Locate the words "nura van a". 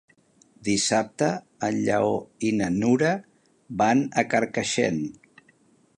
2.79-4.25